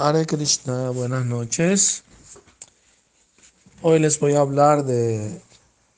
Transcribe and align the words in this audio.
Hare 0.00 0.26
Krishna, 0.26 0.90
buenas 0.90 1.26
noches. 1.26 2.04
Hoy 3.82 3.98
les 3.98 4.20
voy 4.20 4.34
a 4.34 4.42
hablar 4.42 4.84
de 4.84 5.42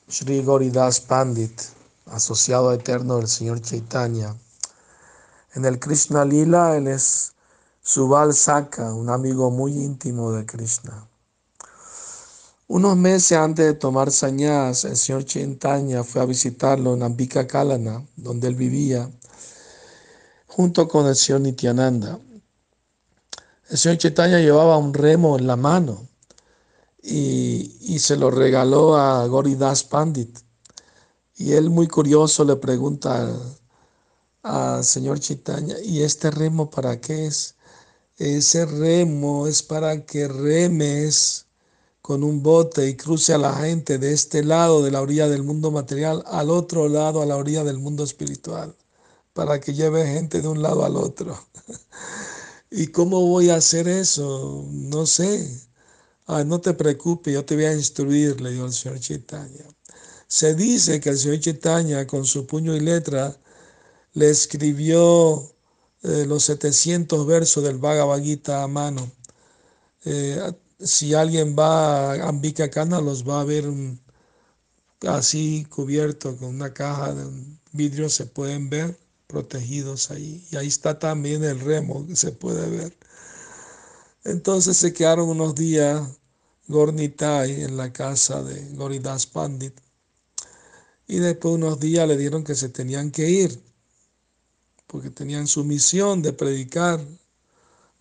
Sri 0.09 0.41
Goridas 0.41 0.99
Pandit, 1.01 1.51
asociado 2.07 2.73
eterno 2.73 3.17
del 3.17 3.27
Señor 3.27 3.61
Chaitanya. 3.61 4.35
En 5.53 5.65
el 5.65 5.79
Krishna 5.79 6.25
Lila, 6.25 6.77
él 6.77 6.87
es 6.87 7.33
Subal 7.83 8.33
Saka, 8.33 8.91
un 8.91 9.11
amigo 9.11 9.51
muy 9.51 9.73
íntimo 9.73 10.31
de 10.31 10.47
Krishna. 10.47 11.07
Unos 12.67 12.97
meses 12.97 13.37
antes 13.37 13.67
de 13.67 13.73
tomar 13.75 14.09
sañas, 14.09 14.83
el 14.83 14.97
Señor 14.97 15.25
Chaitanya 15.25 16.03
fue 16.03 16.23
a 16.23 16.25
visitarlo 16.25 16.95
en 16.95 17.03
Ambika 17.03 17.45
Kalana, 17.45 18.03
donde 18.15 18.47
él 18.47 18.55
vivía, 18.55 19.07
junto 20.47 20.87
con 20.87 21.05
el 21.05 21.15
Señor 21.15 21.41
Nityananda. 21.41 22.17
El 23.71 23.77
señor 23.77 23.99
Chaitanya 23.99 24.39
llevaba 24.39 24.77
un 24.77 24.93
remo 24.93 25.37
en 25.39 25.47
la 25.47 25.55
mano 25.55 26.05
y, 27.01 27.99
se 27.99 28.17
lo 28.17 28.29
regaló 28.29 28.97
a 28.97 29.25
Goridas 29.27 29.85
Pandit. 29.85 30.39
Y 31.37 31.53
él 31.53 31.69
muy 31.69 31.87
curioso 31.87 32.43
le 32.43 32.57
pregunta 32.57 33.33
al 34.43 34.83
señor 34.83 35.21
Chaitanya, 35.21 35.79
¿y 35.79 36.01
este 36.01 36.31
remo 36.31 36.69
para 36.69 36.99
qué 36.99 37.27
es? 37.27 37.55
Ese 38.17 38.65
remo 38.65 39.47
es 39.47 39.63
para 39.63 40.05
que 40.05 40.27
remes 40.27 41.45
con 42.01 42.25
un 42.25 42.43
bote 42.43 42.89
y 42.89 42.97
cruce 42.97 43.33
a 43.33 43.37
la 43.37 43.53
gente 43.53 43.97
de 43.99 44.11
este 44.11 44.43
lado 44.43 44.83
de 44.83 44.91
la 44.91 45.01
orilla 45.01 45.29
del 45.29 45.43
mundo 45.43 45.71
material 45.71 46.25
al 46.27 46.49
otro 46.49 46.89
lado, 46.89 47.21
a 47.21 47.25
la 47.25 47.37
orilla 47.37 47.63
del 47.63 47.77
mundo 47.77 48.03
espiritual, 48.03 48.75
para 49.33 49.61
que 49.61 49.73
lleve 49.73 50.05
gente 50.07 50.41
de 50.41 50.49
un 50.49 50.61
lado 50.61 50.83
al 50.83 50.97
otro. 50.97 51.37
¿Y 52.71 52.87
cómo 52.87 53.27
voy 53.27 53.49
a 53.49 53.55
hacer 53.55 53.87
eso? 53.87 54.65
No 54.71 55.05
sé. 55.05 55.47
Ah, 56.27 56.43
no 56.43 56.61
te 56.61 56.73
preocupes, 56.73 57.33
yo 57.33 57.45
te 57.45 57.55
voy 57.55 57.65
a 57.65 57.73
instruir, 57.73 58.39
le 58.41 58.51
dijo 58.51 58.65
el 58.65 58.73
señor 58.73 58.99
Chaitanya. 58.99 59.65
Se 60.27 60.55
dice 60.55 60.99
que 61.01 61.09
el 61.09 61.17
señor 61.17 61.39
Chaitanya 61.41 62.07
con 62.07 62.25
su 62.25 62.47
puño 62.47 62.75
y 62.75 62.79
letra 62.81 63.37
le 64.13 64.29
escribió 64.31 65.53
eh, 66.03 66.25
los 66.27 66.45
700 66.45 67.27
versos 67.27 67.63
del 67.63 67.77
Bhagavad 67.79 68.21
a 68.49 68.67
mano. 68.67 69.11
Eh, 70.05 70.53
si 70.79 71.13
alguien 71.13 71.55
va 71.57 72.13
a 72.13 72.29
Ambika 72.29 72.69
Kana, 72.69 73.01
los 73.01 73.27
va 73.27 73.41
a 73.41 73.45
ver 73.45 73.65
así 75.07 75.65
cubierto 75.69 76.37
con 76.37 76.49
una 76.49 76.73
caja 76.73 77.13
de 77.13 77.25
vidrio, 77.73 78.09
se 78.09 78.25
pueden 78.27 78.69
ver 78.69 78.97
protegidos 79.31 80.11
ahí. 80.11 80.45
Y 80.51 80.57
ahí 80.57 80.67
está 80.67 80.99
también 80.99 81.43
el 81.43 81.59
remo 81.59 82.05
que 82.05 82.15
se 82.15 82.31
puede 82.31 82.69
ver. 82.69 82.95
Entonces 84.23 84.77
se 84.77 84.93
quedaron 84.93 85.29
unos 85.29 85.55
días 85.55 86.01
Gornitai 86.67 87.63
en 87.63 87.77
la 87.77 87.91
casa 87.91 88.43
de 88.43 88.75
Goridas 88.75 89.25
Pandit. 89.25 89.73
Y 91.07 91.19
después 91.19 91.55
unos 91.55 91.79
días 91.79 92.07
le 92.07 92.17
dieron 92.17 92.43
que 92.43 92.55
se 92.55 92.69
tenían 92.69 93.11
que 93.11 93.29
ir, 93.29 93.61
porque 94.87 95.09
tenían 95.09 95.47
su 95.47 95.63
misión 95.63 96.21
de 96.21 96.33
predicar 96.33 97.05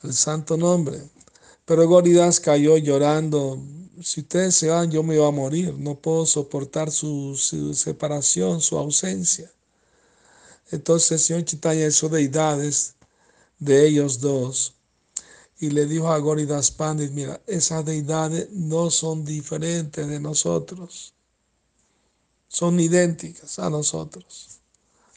el 0.02 0.12
santo 0.12 0.56
nombre. 0.56 1.00
Pero 1.64 1.88
Goridas 1.88 2.38
cayó 2.40 2.76
llorando, 2.76 3.58
si 4.02 4.20
ustedes 4.20 4.54
se 4.56 4.68
van 4.68 4.90
yo 4.90 5.02
me 5.02 5.18
voy 5.18 5.28
a 5.28 5.32
morir, 5.32 5.74
no 5.78 5.96
puedo 5.96 6.26
soportar 6.26 6.90
su, 6.90 7.34
su 7.36 7.74
separación, 7.74 8.60
su 8.60 8.78
ausencia. 8.78 9.50
Entonces 10.70 11.12
el 11.12 11.18
Señor 11.18 11.44
Chaitanya 11.44 11.86
hizo 11.86 12.08
deidades 12.08 12.94
de 13.58 13.86
ellos 13.86 14.20
dos 14.20 14.74
y 15.58 15.70
le 15.70 15.86
dijo 15.86 16.10
a 16.10 16.18
Goridas 16.18 16.70
Pandit, 16.70 17.10
mira, 17.10 17.40
esas 17.46 17.84
deidades 17.84 18.48
no 18.52 18.90
son 18.90 19.24
diferentes 19.24 20.06
de 20.06 20.20
nosotros, 20.20 21.12
son 22.48 22.80
idénticas 22.80 23.58
a 23.58 23.68
nosotros. 23.68 24.60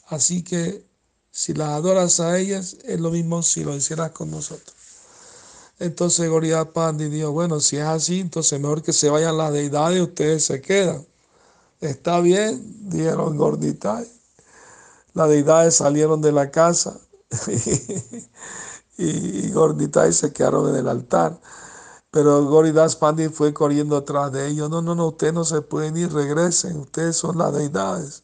Así 0.07 0.43
que 0.43 0.83
si 1.31 1.53
las 1.53 1.69
adoras 1.69 2.19
a 2.19 2.37
ellas, 2.37 2.77
es 2.83 2.99
lo 2.99 3.11
mismo 3.11 3.41
si 3.41 3.63
lo 3.63 3.75
hicieras 3.75 4.11
con 4.11 4.31
nosotros. 4.31 4.75
Entonces 5.79 6.29
Goridas 6.29 6.67
Pandit 6.67 7.09
dijo, 7.09 7.31
bueno, 7.31 7.59
si 7.59 7.77
es 7.77 7.83
así, 7.83 8.19
entonces 8.19 8.59
mejor 8.59 8.83
que 8.83 8.93
se 8.93 9.09
vayan 9.09 9.37
las 9.37 9.53
deidades 9.53 9.99
y 9.99 10.01
ustedes 10.01 10.45
se 10.45 10.61
quedan. 10.61 11.05
Está 11.79 12.19
bien, 12.21 12.89
dijeron 12.89 13.37
Gorditai 13.37 14.22
las 15.13 15.29
deidades 15.29 15.75
salieron 15.75 16.21
de 16.21 16.31
la 16.31 16.51
casa 16.51 16.99
y, 18.97 19.51
Gorditai 19.51 20.13
se 20.13 20.33
quedaron 20.33 20.69
en 20.69 20.75
el 20.75 20.87
altar. 20.87 21.39
Pero 22.11 22.45
Goridas 22.45 22.95
Pandit 22.95 23.31
fue 23.31 23.53
corriendo 23.53 23.97
atrás 23.97 24.31
de 24.31 24.47
ellos. 24.47 24.69
No, 24.69 24.81
no, 24.81 24.95
no, 24.95 25.07
ustedes 25.07 25.33
no 25.33 25.45
se 25.45 25.61
pueden 25.61 25.97
ir, 25.97 26.13
regresen, 26.13 26.77
ustedes 26.77 27.17
son 27.17 27.37
las 27.37 27.53
deidades. 27.53 28.23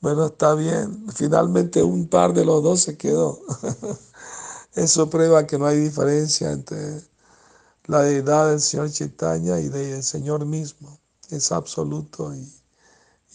Bueno, 0.00 0.26
está 0.26 0.54
bien. 0.54 1.06
Finalmente 1.14 1.82
un 1.82 2.08
par 2.08 2.32
de 2.34 2.44
los 2.44 2.62
dos 2.62 2.80
se 2.82 2.96
quedó. 2.96 3.40
Eso 4.74 5.08
prueba 5.10 5.46
que 5.46 5.58
no 5.58 5.66
hay 5.66 5.78
diferencia 5.78 6.52
entre 6.52 7.02
la 7.86 8.02
deidad 8.02 8.50
del 8.50 8.60
Señor 8.60 8.90
Chaitanya 8.90 9.60
y 9.60 9.68
del 9.68 10.02
Señor 10.02 10.44
mismo. 10.46 10.98
Es 11.30 11.52
absoluto 11.52 12.34
y, 12.34 12.52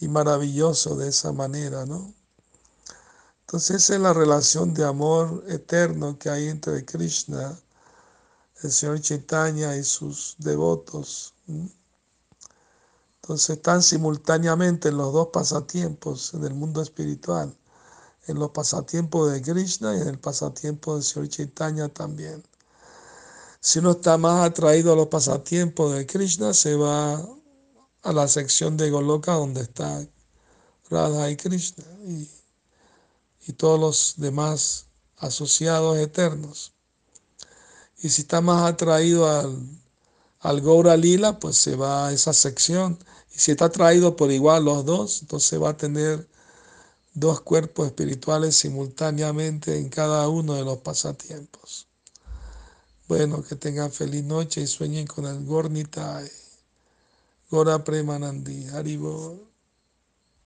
y 0.00 0.08
maravilloso 0.08 0.96
de 0.96 1.08
esa 1.08 1.32
manera, 1.32 1.86
¿no? 1.86 2.14
Entonces 3.52 3.82
esa 3.82 3.96
es 3.96 4.00
la 4.00 4.14
relación 4.14 4.72
de 4.72 4.82
amor 4.82 5.44
eterno 5.46 6.18
que 6.18 6.30
hay 6.30 6.48
entre 6.48 6.86
Krishna, 6.86 7.54
el 8.62 8.72
Señor 8.72 8.98
Chaitanya 9.02 9.76
y 9.76 9.84
sus 9.84 10.36
devotos. 10.38 11.34
Entonces 13.20 13.50
están 13.50 13.82
simultáneamente 13.82 14.88
en 14.88 14.96
los 14.96 15.12
dos 15.12 15.28
pasatiempos 15.34 16.32
en 16.32 16.44
el 16.44 16.54
mundo 16.54 16.80
espiritual, 16.80 17.54
en 18.26 18.38
los 18.38 18.52
pasatiempos 18.52 19.30
de 19.30 19.42
Krishna 19.42 19.98
y 19.98 20.00
en 20.00 20.08
el 20.08 20.18
pasatiempo 20.18 20.94
del 20.94 21.02
Señor 21.02 21.28
Chaitanya 21.28 21.90
también. 21.90 22.42
Si 23.60 23.80
uno 23.80 23.90
está 23.90 24.16
más 24.16 24.48
atraído 24.48 24.94
a 24.94 24.96
los 24.96 25.08
pasatiempos 25.08 25.92
de 25.92 26.06
Krishna, 26.06 26.54
se 26.54 26.74
va 26.74 27.22
a 28.02 28.12
la 28.14 28.28
sección 28.28 28.78
de 28.78 28.88
Goloka 28.88 29.34
donde 29.34 29.60
está 29.60 30.06
Radha 30.88 31.28
y 31.28 31.36
Krishna. 31.36 31.84
Y 33.46 33.52
todos 33.52 33.78
los 33.78 34.14
demás 34.16 34.86
asociados 35.16 35.98
eternos. 35.98 36.72
Y 38.02 38.08
si 38.08 38.22
está 38.22 38.40
más 38.40 38.68
atraído 38.68 39.28
al, 39.28 39.56
al 40.40 41.00
Lila, 41.00 41.38
pues 41.38 41.56
se 41.56 41.76
va 41.76 42.08
a 42.08 42.12
esa 42.12 42.32
sección. 42.32 42.98
Y 43.34 43.38
si 43.38 43.52
está 43.52 43.66
atraído 43.66 44.16
por 44.16 44.32
igual 44.32 44.64
los 44.64 44.84
dos, 44.84 45.22
entonces 45.22 45.60
va 45.62 45.70
a 45.70 45.76
tener 45.76 46.28
dos 47.14 47.40
cuerpos 47.42 47.86
espirituales 47.86 48.56
simultáneamente 48.56 49.78
en 49.78 49.88
cada 49.88 50.28
uno 50.28 50.54
de 50.54 50.64
los 50.64 50.78
pasatiempos. 50.78 51.86
Bueno, 53.08 53.42
que 53.44 53.56
tengan 53.56 53.92
feliz 53.92 54.24
noche 54.24 54.62
y 54.62 54.66
sueñen 54.66 55.06
con 55.06 55.26
el 55.26 55.44
Gornita 55.44 56.22
Gora 57.50 57.84
Premanandi. 57.84 58.68